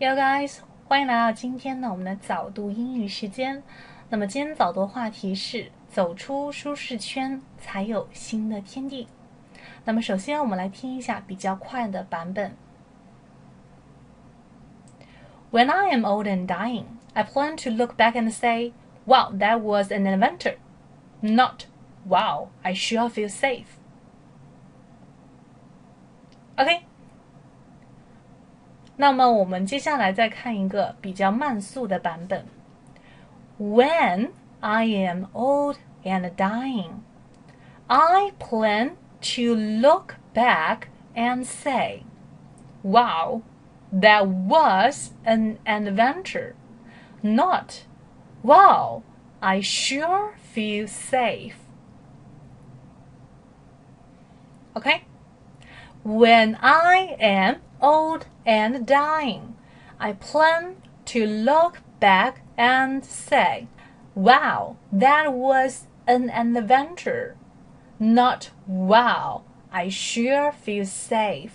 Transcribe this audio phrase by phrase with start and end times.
[0.00, 0.58] Yo guys，
[0.88, 3.62] 欢迎来到今天呢我们的早读英语时间。
[4.10, 9.08] 那么今天早读话题是走出舒适圈，才有新的天地。
[9.84, 12.54] 那么首先我们来听一下比较快的版本。
[15.50, 18.72] When I am old and dying, I plan to look back and say,
[19.06, 20.56] "Wow, that was an adventure."
[21.20, 21.66] Not,
[22.06, 23.66] "Wow, I sure feel safe."
[26.56, 26.82] OK。
[29.00, 32.46] 那么我们接下来再看一个比较慢速的版本。
[33.58, 34.30] When
[34.60, 37.02] I am old and dying,
[37.88, 38.96] I plan
[39.34, 42.02] to look back and say,
[42.82, 43.42] "Wow,
[43.92, 46.54] that was an adventure."
[47.22, 47.84] Not,
[48.42, 49.02] "Wow,
[49.40, 51.56] I sure feel safe."
[54.74, 55.04] Okay?
[56.04, 59.54] When I am old and dying,
[59.98, 63.66] I plan to look back and say,
[64.14, 67.36] Wow, that was an adventure.
[67.98, 71.50] Not wow, I sure feel safe.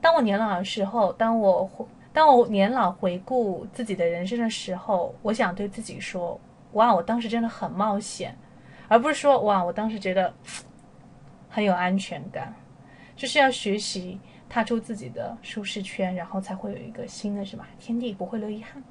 [0.00, 6.40] 当我年老的时候，当我当我年老回顾自己的人生的时候，我想对自己说：
[6.72, 8.34] 哇，我当时真的很冒险，
[8.88, 10.32] 而不是说哇，我当时觉得
[11.50, 12.54] 很有安全感。
[13.14, 14.18] 就是要学习
[14.49, 18.81] 踏出自己的舒适圈，然后才会有一个新的什么天地，不会留遗憾。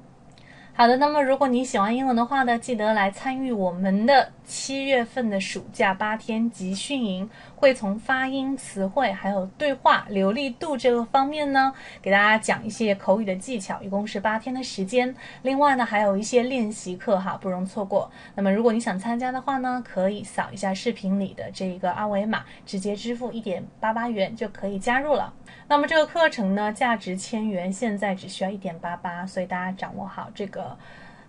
[0.73, 15.13] 好的，那么如果你喜欢英文的话呢，记得来参与我们的七月份的暑假八天集训营，会从发音、词汇还有对话流利度这个方面呢，给大家讲一些口语的技巧，一共是八天的时间。
[15.41, 18.09] 另外呢，还有一些练习课哈，不容错过。
[18.35, 25.33] 那么如果你想参加的话呢，可以扫一下视频里的这一个二维码，直接支付一点八八元就可以加入了。
[25.67, 30.77] 那么这个课程呢，价值千元，现在只需要一点八八，所以大家掌握好这个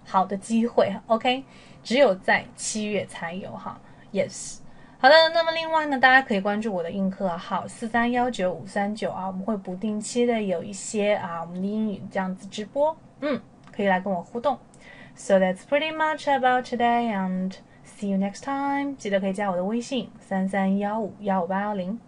[0.09, 1.45] 好的机会，OK？
[1.85, 3.79] 只有在七月才有哈
[4.11, 4.61] ，Yes。
[4.99, 14.59] 好的，那么另外呢，大家可以关注我的映客号四三幺九五三九啊，我们会不定期的有一些啊我们的英语这样子直播，嗯，可以来跟我互动。
[15.15, 17.53] So that's pretty much about today, and
[17.85, 18.97] see you next time。
[18.97, 22.01] 记得可以加我的微信三三幺五幺五八幺零。